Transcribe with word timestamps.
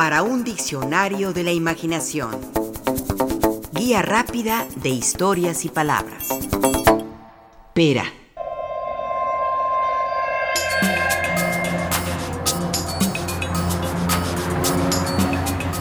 para 0.00 0.22
un 0.22 0.44
diccionario 0.44 1.34
de 1.34 1.42
la 1.42 1.52
imaginación. 1.52 2.30
Guía 3.74 4.00
rápida 4.00 4.66
de 4.76 4.88
historias 4.88 5.66
y 5.66 5.68
palabras. 5.68 6.26
Pera. 7.74 8.04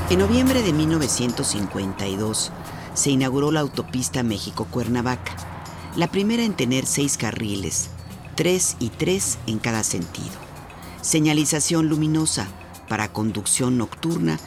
En 0.10 0.20
noviembre 0.20 0.64
de 0.64 0.74
1952 0.74 2.52
se 2.96 3.12
inauguró 3.12 3.54
la 3.54 3.62
autopista 3.62 4.22
México-Cuernavaca, 4.22 5.32
la 5.96 6.08
primera 6.12 6.44
en 6.44 6.56
tener 6.56 6.86
seis 6.86 7.16
carriles, 7.16 7.90
tres 8.36 8.76
y 8.82 8.90
tres 8.90 9.38
en 9.48 9.60
cada 9.60 9.84
sentido. 9.84 10.36
Señalización 11.00 11.88
luminosa 11.88 12.50
para 12.90 13.14
conducción 13.14 13.78
nocturna 13.78 14.38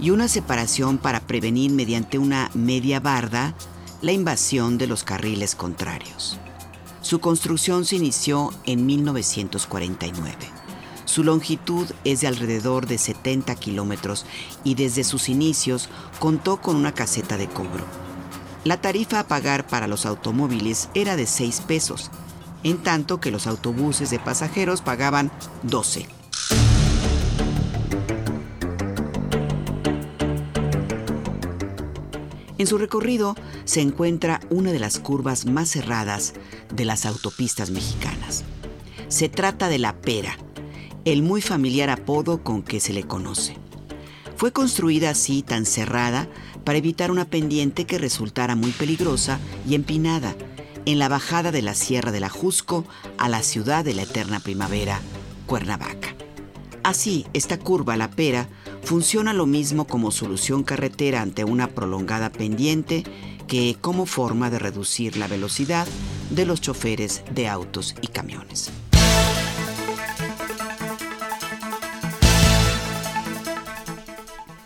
y 0.00 0.10
una 0.10 0.28
separación 0.28 0.98
para 0.98 1.20
prevenir 1.20 1.70
mediante 1.70 2.18
una 2.18 2.50
media 2.52 3.00
barda 3.00 3.54
la 4.02 4.12
invasión 4.12 4.76
de 4.76 4.88
los 4.88 5.04
carriles 5.04 5.54
contrarios. 5.54 6.38
Su 7.00 7.20
construcción 7.20 7.84
se 7.84 7.96
inició 7.96 8.52
en 8.66 8.84
1949. 8.84 10.36
Su 11.04 11.24
longitud 11.24 11.86
es 12.04 12.20
de 12.20 12.26
alrededor 12.26 12.86
de 12.86 12.98
70 12.98 13.54
kilómetros 13.56 14.24
y 14.64 14.74
desde 14.74 15.04
sus 15.04 15.28
inicios 15.28 15.88
contó 16.18 16.60
con 16.60 16.76
una 16.76 16.92
caseta 16.92 17.36
de 17.36 17.48
cobro. 17.48 17.84
La 18.64 18.80
tarifa 18.80 19.20
a 19.20 19.26
pagar 19.28 19.66
para 19.66 19.88
los 19.88 20.06
automóviles 20.06 20.88
era 20.94 21.16
de 21.16 21.26
6 21.26 21.62
pesos, 21.62 22.10
en 22.62 22.78
tanto 22.78 23.20
que 23.20 23.30
los 23.30 23.46
autobuses 23.46 24.10
de 24.10 24.20
pasajeros 24.20 24.80
pagaban 24.80 25.30
12. 25.64 26.21
En 32.62 32.68
su 32.68 32.78
recorrido 32.78 33.34
se 33.64 33.80
encuentra 33.80 34.38
una 34.48 34.70
de 34.70 34.78
las 34.78 35.00
curvas 35.00 35.46
más 35.46 35.68
cerradas 35.68 36.32
de 36.72 36.84
las 36.84 37.06
autopistas 37.06 37.70
mexicanas. 37.70 38.44
Se 39.08 39.28
trata 39.28 39.68
de 39.68 39.80
la 39.80 40.00
Pera, 40.00 40.38
el 41.04 41.22
muy 41.24 41.42
familiar 41.42 41.90
apodo 41.90 42.44
con 42.44 42.62
que 42.62 42.78
se 42.78 42.92
le 42.92 43.02
conoce. 43.02 43.56
Fue 44.36 44.52
construida 44.52 45.10
así 45.10 45.42
tan 45.42 45.66
cerrada 45.66 46.28
para 46.62 46.78
evitar 46.78 47.10
una 47.10 47.24
pendiente 47.24 47.84
que 47.84 47.98
resultara 47.98 48.54
muy 48.54 48.70
peligrosa 48.70 49.40
y 49.68 49.74
empinada 49.74 50.36
en 50.86 51.00
la 51.00 51.08
bajada 51.08 51.50
de 51.50 51.62
la 51.62 51.74
Sierra 51.74 52.12
del 52.12 52.22
Ajusco 52.22 52.84
a 53.18 53.28
la 53.28 53.42
ciudad 53.42 53.84
de 53.84 53.94
la 53.94 54.02
eterna 54.02 54.38
primavera, 54.38 55.00
Cuernavaca. 55.46 56.14
Así, 56.84 57.26
esta 57.32 57.58
curva, 57.58 57.96
la 57.96 58.08
pera, 58.08 58.48
funciona 58.82 59.32
lo 59.32 59.46
mismo 59.46 59.86
como 59.86 60.10
solución 60.10 60.62
carretera 60.62 61.22
ante 61.22 61.44
una 61.44 61.68
prolongada 61.68 62.30
pendiente 62.30 63.04
que 63.46 63.76
como 63.80 64.06
forma 64.06 64.50
de 64.50 64.58
reducir 64.58 65.16
la 65.16 65.28
velocidad 65.28 65.86
de 66.30 66.46
los 66.46 66.60
choferes 66.60 67.22
de 67.34 67.48
autos 67.48 67.94
y 68.00 68.08
camiones. 68.08 68.70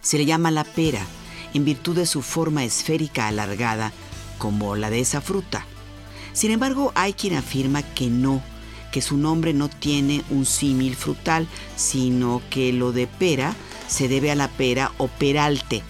Se 0.00 0.18
le 0.18 0.24
llama 0.24 0.52
la 0.52 0.62
pera 0.62 1.04
en 1.52 1.64
virtud 1.64 1.96
de 1.96 2.06
su 2.06 2.22
forma 2.22 2.64
esférica 2.64 3.26
alargada 3.26 3.92
como 4.38 4.76
la 4.76 4.90
de 4.90 5.00
esa 5.00 5.20
fruta. 5.20 5.66
Sin 6.32 6.50
embargo, 6.50 6.92
hay 6.94 7.14
quien 7.14 7.34
afirma 7.34 7.82
que 7.82 8.08
no, 8.08 8.42
que 8.92 9.02
su 9.02 9.16
nombre 9.16 9.52
no 9.52 9.68
tiene 9.68 10.22
un 10.30 10.46
símil 10.46 10.94
frutal, 10.94 11.48
sino 11.74 12.40
que 12.50 12.72
lo 12.72 12.92
de 12.92 13.06
pera 13.06 13.54
se 13.88 14.08
debe 14.08 14.30
a 14.30 14.34
la 14.34 14.48
pera 14.48 14.92
o 14.98 15.08
peralte 15.08 15.82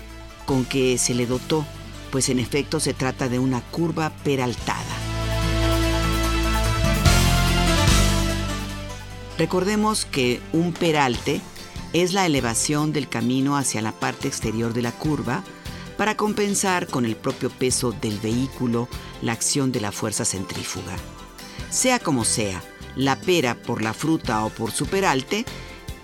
con 0.44 0.64
que 0.64 0.98
se 0.98 1.14
le 1.14 1.26
dotó, 1.26 1.66
pues 2.10 2.28
en 2.28 2.38
efecto 2.38 2.80
se 2.80 2.94
trata 2.94 3.28
de 3.28 3.38
una 3.38 3.60
curva 3.60 4.10
peraltada. 4.24 4.82
Recordemos 9.38 10.06
que 10.06 10.40
un 10.52 10.72
peralte 10.72 11.40
es 11.92 12.12
la 12.12 12.24
elevación 12.24 12.92
del 12.92 13.08
camino 13.08 13.56
hacia 13.56 13.82
la 13.82 13.92
parte 13.92 14.28
exterior 14.28 14.72
de 14.72 14.82
la 14.82 14.92
curva 14.92 15.42
para 15.98 16.16
compensar 16.16 16.86
con 16.86 17.04
el 17.04 17.16
propio 17.16 17.50
peso 17.50 17.92
del 17.92 18.18
vehículo 18.18 18.88
la 19.22 19.32
acción 19.32 19.72
de 19.72 19.80
la 19.80 19.92
fuerza 19.92 20.24
centrífuga. 20.24 20.96
Sea 21.70 21.98
como 21.98 22.24
sea, 22.24 22.62
la 22.96 23.16
pera 23.16 23.54
por 23.54 23.82
la 23.82 23.92
fruta 23.92 24.44
o 24.44 24.50
por 24.50 24.70
su 24.70 24.86
peralte 24.86 25.44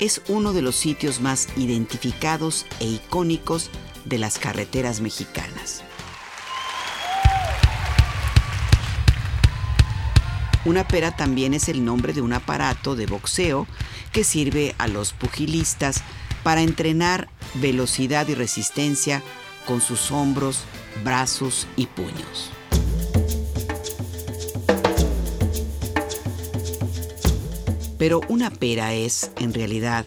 es 0.02 0.20
uno 0.26 0.52
de 0.52 0.62
los 0.62 0.74
sitios 0.74 1.20
más 1.20 1.46
identificados 1.56 2.66
e 2.80 2.86
icónicos 2.86 3.70
de 4.04 4.18
las 4.18 4.40
carreteras 4.40 5.00
mexicanas. 5.00 5.84
Una 10.64 10.88
pera 10.88 11.14
también 11.14 11.54
es 11.54 11.68
el 11.68 11.84
nombre 11.84 12.12
de 12.12 12.20
un 12.20 12.32
aparato 12.32 12.96
de 12.96 13.06
boxeo 13.06 13.68
que 14.10 14.24
sirve 14.24 14.74
a 14.78 14.88
los 14.88 15.12
pugilistas 15.12 16.02
para 16.42 16.62
entrenar 16.62 17.28
velocidad 17.54 18.26
y 18.26 18.34
resistencia 18.34 19.22
con 19.68 19.80
sus 19.80 20.10
hombros, 20.10 20.64
brazos 21.04 21.68
y 21.76 21.86
puños. 21.86 22.50
Pero 28.02 28.20
una 28.28 28.50
pera 28.50 28.94
es, 28.94 29.30
en 29.38 29.54
realidad, 29.54 30.06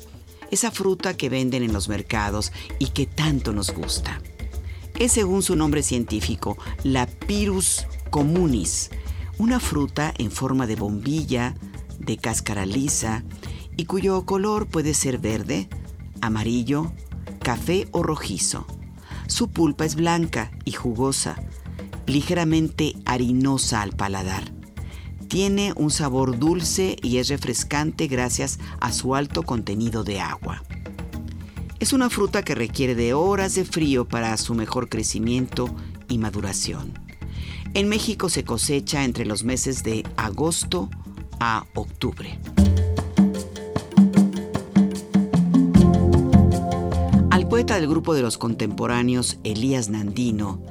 esa 0.51 0.69
fruta 0.69 1.15
que 1.15 1.29
venden 1.29 1.63
en 1.63 1.71
los 1.71 1.87
mercados 1.87 2.51
y 2.77 2.87
que 2.87 3.05
tanto 3.05 3.53
nos 3.53 3.73
gusta. 3.73 4.21
Es 4.99 5.13
según 5.13 5.41
su 5.41 5.55
nombre 5.55 5.81
científico, 5.81 6.57
la 6.83 7.07
Pyrus 7.07 7.85
communis, 8.09 8.89
una 9.37 9.61
fruta 9.61 10.13
en 10.17 10.29
forma 10.29 10.67
de 10.67 10.75
bombilla, 10.75 11.55
de 11.97 12.17
cáscara 12.17 12.65
lisa 12.65 13.23
y 13.77 13.85
cuyo 13.85 14.25
color 14.25 14.67
puede 14.67 14.93
ser 14.93 15.17
verde, 15.17 15.69
amarillo, 16.19 16.91
café 17.41 17.87
o 17.93 18.03
rojizo. 18.03 18.67
Su 19.27 19.51
pulpa 19.51 19.85
es 19.85 19.95
blanca 19.95 20.51
y 20.65 20.73
jugosa, 20.73 21.41
ligeramente 22.07 22.97
harinosa 23.05 23.81
al 23.81 23.93
paladar. 23.93 24.54
Tiene 25.27 25.73
un 25.75 25.91
sabor 25.91 26.37
dulce 26.37 26.97
y 27.01 27.17
es 27.17 27.29
refrescante 27.29 28.07
gracias 28.07 28.59
a 28.79 28.91
su 28.91 29.15
alto 29.15 29.43
contenido 29.43 30.03
de 30.03 30.21
agua. 30.21 30.63
Es 31.79 31.93
una 31.93 32.09
fruta 32.09 32.43
que 32.43 32.55
requiere 32.55 32.95
de 32.95 33.13
horas 33.13 33.55
de 33.55 33.65
frío 33.65 34.07
para 34.07 34.37
su 34.37 34.55
mejor 34.55 34.87
crecimiento 34.87 35.73
y 36.07 36.17
maduración. 36.17 36.93
En 37.73 37.89
México 37.89 38.29
se 38.29 38.45
cosecha 38.45 39.03
entre 39.03 39.25
los 39.25 39.43
meses 39.43 39.83
de 39.83 40.05
agosto 40.15 40.89
a 41.39 41.65
octubre. 41.73 42.39
Al 47.29 47.49
poeta 47.49 47.75
del 47.75 47.89
grupo 47.89 48.13
de 48.13 48.21
los 48.21 48.37
contemporáneos, 48.37 49.39
Elías 49.43 49.89
Nandino, 49.89 50.61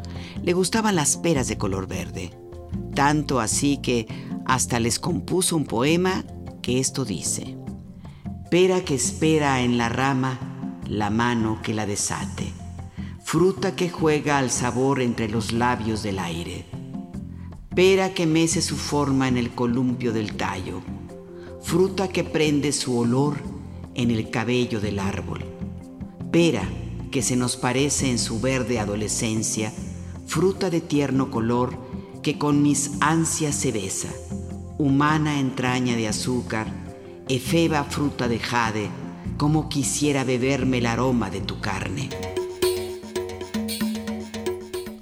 le 0.42 0.54
gustaban 0.54 0.96
las 0.96 1.18
peras 1.18 1.46
de 1.48 1.58
color 1.58 1.86
verde, 1.86 2.30
tanto 2.94 3.40
así 3.40 3.78
que 3.78 4.06
hasta 4.46 4.80
les 4.80 4.98
compuso 4.98 5.56
un 5.56 5.64
poema 5.64 6.24
que 6.62 6.80
esto 6.80 7.04
dice, 7.04 7.56
Pera 8.50 8.84
que 8.84 8.94
espera 8.94 9.62
en 9.62 9.78
la 9.78 9.88
rama 9.88 10.80
la 10.88 11.10
mano 11.10 11.60
que 11.62 11.74
la 11.74 11.86
desate, 11.86 12.52
fruta 13.22 13.74
que 13.74 13.90
juega 13.90 14.38
al 14.38 14.50
sabor 14.50 15.00
entre 15.00 15.28
los 15.28 15.52
labios 15.52 16.02
del 16.02 16.18
aire. 16.18 16.66
Pera 17.74 18.14
que 18.14 18.26
mece 18.26 18.62
su 18.62 18.76
forma 18.76 19.26
en 19.26 19.36
el 19.36 19.50
columpio 19.50 20.12
del 20.12 20.36
tallo, 20.36 20.82
fruta 21.62 22.08
que 22.08 22.22
prende 22.22 22.72
su 22.72 22.96
olor 22.96 23.38
en 23.94 24.10
el 24.10 24.30
cabello 24.30 24.80
del 24.80 25.00
árbol, 25.00 25.44
pera 26.30 26.68
que 27.10 27.22
se 27.22 27.36
nos 27.36 27.56
parece 27.56 28.10
en 28.10 28.18
su 28.18 28.40
verde 28.40 28.78
adolescencia, 28.78 29.72
fruta 30.26 30.70
de 30.70 30.80
tierno 30.80 31.30
color 31.30 31.76
que 32.24 32.38
con 32.38 32.62
mis 32.62 32.92
ansias 33.00 33.54
se 33.54 33.70
besa, 33.70 34.08
humana 34.78 35.38
entraña 35.38 35.94
de 35.94 36.08
azúcar, 36.08 36.66
efeba 37.28 37.84
fruta 37.84 38.28
de 38.28 38.38
jade, 38.38 38.88
como 39.36 39.68
quisiera 39.68 40.24
beberme 40.24 40.78
el 40.78 40.86
aroma 40.86 41.28
de 41.28 41.42
tu 41.42 41.60
carne. 41.60 42.08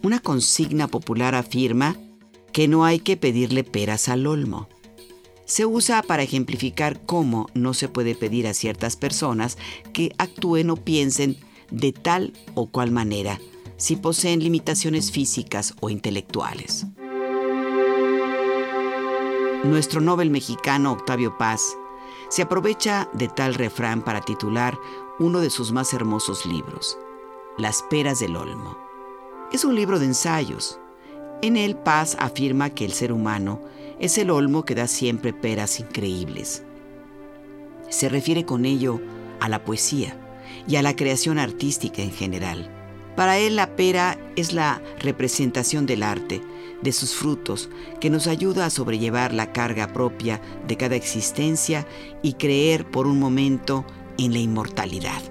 Una 0.03 0.19
consigna 0.19 0.89
popular 0.89 1.37
afirma 1.37 1.97
que 2.53 2.67
no 2.67 2.85
hay 2.85 2.99
que 2.99 3.17
pedirle 3.17 3.63
peras 3.63 4.09
al 4.09 4.27
olmo. 4.27 4.69
Se 5.45 5.65
usa 5.65 6.03
para 6.03 6.25
ejemplificar 6.25 7.07
cómo 7.07 7.47
no 7.55 7.73
se 7.73 7.89
puede 7.89 8.17
pedir 8.17 8.49
a 8.49 8.55
ciertas 8.55 8.97
personas 8.97 9.59
que 9.93 10.13
actúen 10.19 10.71
o 10.71 10.77
piensen 10.77 11.37
de 11.71 11.93
tal 11.93 12.33
o 12.55 12.67
cual 12.67 12.91
manera, 12.91 13.41
si 13.77 13.95
poseen 13.95 14.41
limitaciones 14.41 15.13
físicas 15.13 15.75
o 15.81 15.89
intelectuales. 15.89 16.87
Nuestro 19.65 20.01
Nobel 20.01 20.29
mexicano 20.29 20.91
Octavio 20.91 21.39
Paz 21.39 21.77
Se 22.29 22.43
aprovecha 22.43 23.09
de 23.13 23.29
tal 23.29 23.55
refrán 23.55 24.03
para 24.03 24.21
titular 24.21 24.77
uno 25.21 25.39
de 25.39 25.51
sus 25.51 25.71
más 25.71 25.95
hermosos 25.95 26.45
libros, 26.47 26.99
Las 27.59 27.85
peras 27.85 28.19
del 28.19 28.35
Olmo. 28.35 28.77
Es 29.53 29.65
un 29.65 29.77
libro 29.77 30.01
de 30.01 30.07
ensayos. 30.07 30.81
En 31.43 31.57
él 31.57 31.77
Paz 31.77 32.17
afirma 32.19 32.71
que 32.71 32.85
el 32.85 32.93
ser 32.93 33.13
humano 33.13 33.61
es 34.01 34.19
el 34.19 34.31
olmo 34.31 34.65
que 34.65 34.75
da 34.75 34.89
siempre 34.89 35.33
peras 35.33 35.79
increíbles. 35.79 36.65
Se 37.89 38.09
refiere 38.09 38.45
con 38.45 38.65
ello 38.65 39.01
a 39.39 39.49
la 39.49 39.65
poesía 39.65 40.17
y 40.67 40.75
a 40.75 40.83
la 40.83 40.97
creación 40.97 41.39
artística 41.39 42.03
en 42.03 42.11
general. 42.11 42.82
Para 43.17 43.39
él 43.39 43.57
la 43.57 43.77
pera 43.77 44.19
es 44.37 44.53
la 44.53 44.81
representación 45.01 45.85
del 45.87 46.03
arte, 46.03 46.43
de 46.81 46.93
sus 46.93 47.15
frutos, 47.15 47.69
que 48.01 48.11
nos 48.11 48.27
ayuda 48.27 48.67
a 48.67 48.71
sobrellevar 48.71 49.33
la 49.33 49.53
carga 49.53 49.93
propia 49.93 50.41
de 50.67 50.77
cada 50.77 50.97
existencia 50.97 51.87
y 52.23 52.35
creer 52.35 52.91
por 52.91 53.07
un 53.07 53.19
momento 53.19 53.85
en 54.19 54.33
la 54.33 54.39
inmortalidad. 54.39 55.23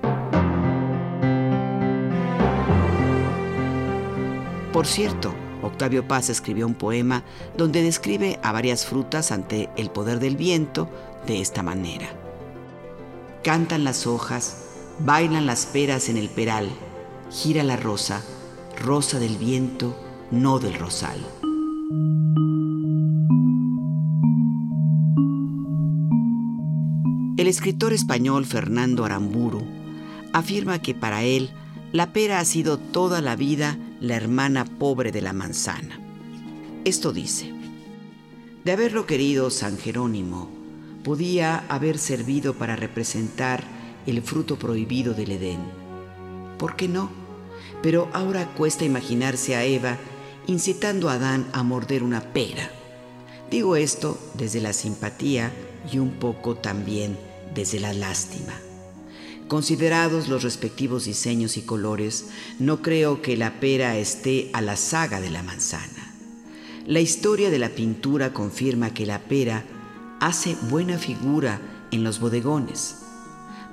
Por 4.71 4.87
cierto, 4.87 5.33
Octavio 5.61 6.07
Paz 6.07 6.29
escribió 6.29 6.65
un 6.65 6.75
poema 6.75 7.23
donde 7.57 7.83
describe 7.83 8.39
a 8.41 8.51
varias 8.51 8.85
frutas 8.85 9.31
ante 9.31 9.69
el 9.75 9.89
poder 9.89 10.19
del 10.19 10.37
viento 10.37 10.89
de 11.27 11.41
esta 11.41 11.61
manera. 11.61 12.07
Cantan 13.43 13.83
las 13.83 14.07
hojas, 14.07 14.65
bailan 14.99 15.45
las 15.45 15.65
peras 15.65 16.09
en 16.09 16.17
el 16.17 16.29
peral, 16.29 16.69
gira 17.31 17.63
la 17.63 17.77
rosa, 17.77 18.21
rosa 18.77 19.17
del 19.17 19.37
viento, 19.37 19.95
no 20.31 20.59
del 20.59 20.73
rosal. 20.73 21.17
El 27.37 27.47
escritor 27.47 27.93
español 27.93 28.45
Fernando 28.45 29.05
Aramburu 29.05 29.63
afirma 30.33 30.79
que 30.79 30.93
para 30.93 31.23
él 31.23 31.49
la 31.93 32.13
pera 32.13 32.39
ha 32.39 32.45
sido 32.45 32.77
toda 32.77 33.21
la 33.21 33.35
vida 33.35 33.77
la 33.99 34.15
hermana 34.15 34.65
pobre 34.65 35.11
de 35.11 35.21
la 35.21 35.33
manzana. 35.33 35.99
Esto 36.83 37.13
dice, 37.13 37.51
de 38.65 38.71
haberlo 38.71 39.05
querido 39.05 39.49
San 39.49 39.77
Jerónimo, 39.77 40.49
podía 41.03 41.65
haber 41.69 41.97
servido 41.97 42.53
para 42.53 42.75
representar 42.75 43.63
el 44.05 44.21
fruto 44.21 44.57
prohibido 44.57 45.13
del 45.13 45.31
Edén. 45.31 45.59
¿Por 46.57 46.75
qué 46.75 46.87
no? 46.87 47.20
Pero 47.81 48.09
ahora 48.13 48.47
cuesta 48.53 48.85
imaginarse 48.85 49.55
a 49.55 49.65
Eva 49.65 49.97
incitando 50.47 51.09
a 51.09 51.13
Adán 51.13 51.47
a 51.53 51.63
morder 51.63 52.03
una 52.03 52.21
pera. 52.33 52.69
Digo 53.49 53.75
esto 53.75 54.17
desde 54.33 54.61
la 54.61 54.73
simpatía 54.73 55.51
y 55.91 55.99
un 55.99 56.11
poco 56.11 56.55
también 56.55 57.17
desde 57.53 57.79
la 57.79 57.93
lástima. 57.93 58.53
Considerados 59.47 60.29
los 60.29 60.43
respectivos 60.43 61.05
diseños 61.05 61.57
y 61.57 61.63
colores, 61.63 62.27
no 62.59 62.81
creo 62.81 63.21
que 63.21 63.35
la 63.35 63.59
pera 63.59 63.97
esté 63.97 64.49
a 64.53 64.61
la 64.61 64.77
saga 64.77 65.19
de 65.19 65.29
la 65.29 65.43
manzana. 65.43 66.13
La 66.87 67.01
historia 67.01 67.49
de 67.49 67.59
la 67.59 67.69
pintura 67.69 68.31
confirma 68.33 68.93
que 68.93 69.05
la 69.05 69.19
pera 69.19 69.65
hace 70.21 70.55
buena 70.69 70.97
figura 70.97 71.59
en 71.91 72.03
los 72.03 72.19
bodegones. 72.19 72.95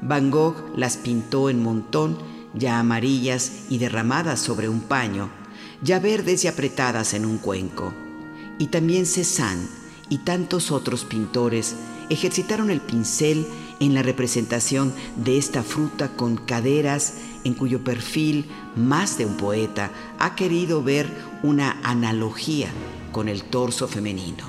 Van 0.02 0.30
Gogh 0.30 0.56
las 0.76 0.96
pintó 0.96 1.48
en 1.48 1.62
montón, 1.62 2.18
ya 2.54 2.78
amarillas 2.78 3.52
y 3.68 3.78
derramadas 3.78 4.40
sobre 4.40 4.68
un 4.68 4.80
paño, 4.80 5.30
ya 5.82 6.00
verdes 6.00 6.44
y 6.44 6.48
apretadas 6.48 7.14
en 7.14 7.24
un 7.24 7.38
cuenco. 7.38 7.92
Y 8.58 8.68
también 8.68 9.06
Cézanne 9.06 9.68
y 10.08 10.18
tantos 10.18 10.70
otros 10.70 11.04
pintores 11.04 11.76
ejercitaron 12.10 12.70
el 12.70 12.80
pincel 12.80 13.46
en 13.80 13.94
la 13.94 14.02
representación 14.02 14.92
de 15.16 15.38
esta 15.38 15.62
fruta 15.62 16.08
con 16.16 16.36
caderas 16.36 17.14
en 17.44 17.54
cuyo 17.54 17.84
perfil 17.84 18.46
más 18.74 19.18
de 19.18 19.26
un 19.26 19.36
poeta 19.36 19.90
ha 20.18 20.34
querido 20.34 20.82
ver 20.82 21.08
una 21.42 21.78
analogía 21.82 22.68
con 23.12 23.28
el 23.28 23.44
torso 23.44 23.86
femenino. 23.86 24.44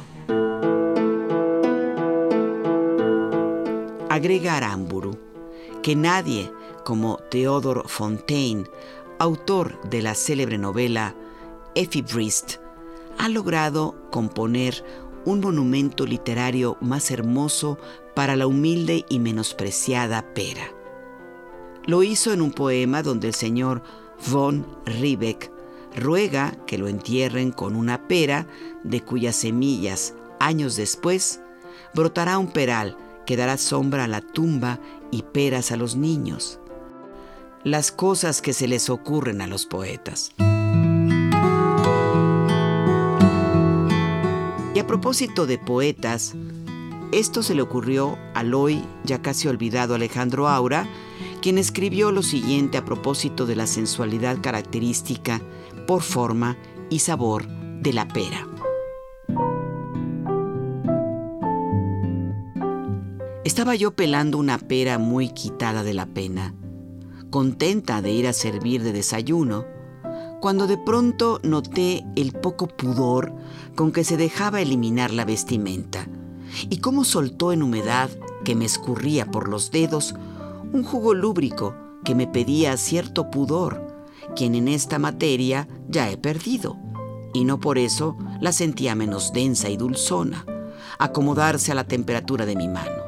Agrega 4.09 4.57
Aramburu 4.57 5.17
que 5.83 5.95
nadie 5.95 6.51
como 6.89 7.17
Theodore 7.29 7.83
Fontaine, 7.85 8.63
autor 9.19 9.79
de 9.91 10.01
la 10.01 10.15
célebre 10.15 10.57
novela 10.57 11.13
Effie 11.75 12.01
Brist, 12.01 12.55
ha 13.19 13.29
logrado 13.29 13.93
componer 14.09 14.83
un 15.23 15.39
monumento 15.39 16.07
literario 16.07 16.77
más 16.81 17.11
hermoso 17.11 17.77
para 18.15 18.35
la 18.35 18.47
humilde 18.47 19.05
y 19.07 19.19
menospreciada 19.19 20.33
pera. 20.33 20.63
Lo 21.85 22.01
hizo 22.01 22.33
en 22.33 22.41
un 22.41 22.51
poema 22.51 23.03
donde 23.03 23.27
el 23.27 23.35
señor 23.35 23.83
von 24.27 24.65
Riebeck 24.87 25.51
ruega 25.95 26.57
que 26.65 26.79
lo 26.79 26.87
entierren 26.87 27.51
con 27.51 27.75
una 27.75 28.07
pera 28.07 28.47
de 28.83 29.01
cuyas 29.01 29.35
semillas, 29.35 30.15
años 30.39 30.75
después, 30.75 31.39
brotará 31.93 32.39
un 32.39 32.51
peral 32.51 32.97
que 33.27 33.37
dará 33.37 33.57
sombra 33.57 34.05
a 34.05 34.07
la 34.07 34.21
tumba 34.21 34.79
y 35.11 35.21
peras 35.21 35.71
a 35.71 35.77
los 35.77 35.95
niños. 35.95 36.58
Las 37.65 37.91
cosas 37.91 38.41
que 38.41 38.53
se 38.53 38.69
les 38.69 38.89
ocurren 38.89 39.41
a 39.41 39.47
los 39.47 39.65
poetas. 39.65 40.31
Y 44.73 44.79
a 44.79 44.87
propósito 44.87 45.45
de 45.45 45.57
poetas, 45.57 46.35
esto 47.11 47.43
se 47.43 47.55
le 47.55 47.61
ocurrió 47.61 48.17
al 48.33 48.53
hoy 48.53 48.81
ya 49.03 49.21
casi 49.21 49.49
olvidado 49.49 49.93
Alejandro 49.93 50.47
Aura, 50.47 50.87
quien 51.41 51.57
escribió 51.57 52.13
lo 52.13 52.23
siguiente 52.23 52.77
a 52.77 52.85
propósito 52.85 53.45
de 53.45 53.57
la 53.57 53.67
sensualidad 53.67 54.37
característica 54.41 55.41
por 55.85 56.01
forma 56.01 56.55
y 56.89 56.99
sabor 56.99 57.45
de 57.45 57.91
la 57.91 58.07
pera. 58.07 58.47
Estaba 63.43 63.75
yo 63.75 63.91
pelando 63.91 64.37
una 64.37 64.59
pera 64.59 64.97
muy 64.97 65.29
quitada 65.33 65.83
de 65.83 65.93
la 65.93 66.05
pena, 66.05 66.53
contenta 67.29 68.01
de 68.01 68.11
ir 68.11 68.27
a 68.27 68.33
servir 68.33 68.83
de 68.83 68.91
desayuno, 68.91 69.65
cuando 70.39 70.67
de 70.67 70.77
pronto 70.77 71.39
noté 71.43 72.05
el 72.15 72.31
poco 72.33 72.67
pudor 72.67 73.33
con 73.75 73.91
que 73.91 74.03
se 74.03 74.17
dejaba 74.17 74.61
eliminar 74.61 75.11
la 75.11 75.25
vestimenta 75.25 76.07
y 76.69 76.77
cómo 76.77 77.03
soltó 77.03 77.51
en 77.51 77.61
humedad 77.61 78.09
que 78.43 78.55
me 78.55 78.65
escurría 78.65 79.29
por 79.29 79.49
los 79.49 79.71
dedos 79.71 80.15
un 80.71 80.83
jugo 80.83 81.13
lúbrico 81.13 81.75
que 82.03 82.15
me 82.15 82.27
pedía 82.27 82.77
cierto 82.77 83.29
pudor, 83.29 84.05
quien 84.35 84.55
en 84.55 84.67
esta 84.67 84.99
materia 84.99 85.67
ya 85.87 86.09
he 86.09 86.17
perdido, 86.17 86.77
y 87.33 87.43
no 87.43 87.59
por 87.59 87.77
eso 87.77 88.17
la 88.39 88.51
sentía 88.51 88.95
menos 88.95 89.33
densa 89.33 89.69
y 89.69 89.77
dulzona, 89.77 90.45
acomodarse 90.97 91.71
a 91.71 91.75
la 91.75 91.83
temperatura 91.83 92.45
de 92.45 92.55
mi 92.55 92.67
mano. 92.67 93.03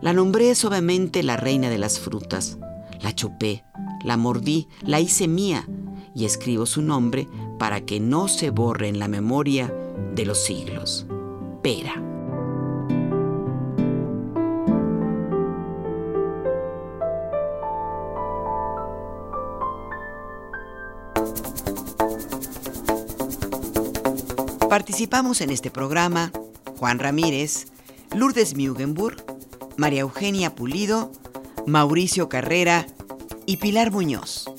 La 0.00 0.12
nombré 0.12 0.54
suavemente 0.54 1.22
la 1.22 1.36
reina 1.36 1.68
de 1.68 1.78
las 1.78 1.98
frutas, 1.98 2.58
la 3.02 3.14
chupé, 3.14 3.64
la 4.04 4.16
mordí, 4.16 4.68
la 4.82 5.00
hice 5.00 5.28
mía, 5.28 5.66
y 6.14 6.24
escribo 6.24 6.66
su 6.66 6.82
nombre 6.82 7.28
para 7.58 7.82
que 7.82 8.00
no 8.00 8.28
se 8.28 8.50
borre 8.50 8.88
en 8.88 8.98
la 8.98 9.08
memoria 9.08 9.72
de 10.14 10.24
los 10.24 10.38
siglos. 10.38 11.06
Pera. 11.62 12.02
Participamos 24.68 25.40
en 25.40 25.50
este 25.50 25.70
programa 25.70 26.30
Juan 26.78 27.00
Ramírez, 27.00 27.66
Lourdes 28.14 28.56
Mugenburg, 28.56 29.16
María 29.76 30.02
Eugenia 30.02 30.54
Pulido, 30.54 31.10
Mauricio 31.66 32.28
Carrera 32.28 32.86
y 33.46 33.58
Pilar 33.58 33.90
Muñoz. 33.90 34.49